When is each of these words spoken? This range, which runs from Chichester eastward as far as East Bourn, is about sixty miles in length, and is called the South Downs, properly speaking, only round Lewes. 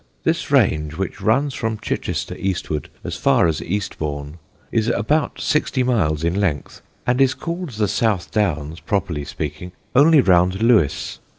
This 0.23 0.49
range, 0.49 0.97
which 0.97 1.21
runs 1.21 1.53
from 1.53 1.77
Chichester 1.77 2.35
eastward 2.39 2.89
as 3.03 3.17
far 3.17 3.45
as 3.45 3.61
East 3.61 3.99
Bourn, 3.99 4.39
is 4.71 4.87
about 4.87 5.39
sixty 5.39 5.83
miles 5.83 6.23
in 6.23 6.39
length, 6.41 6.81
and 7.05 7.21
is 7.21 7.35
called 7.35 7.69
the 7.73 7.87
South 7.87 8.31
Downs, 8.31 8.79
properly 8.79 9.23
speaking, 9.25 9.73
only 9.95 10.19
round 10.19 10.59
Lewes. 10.63 11.19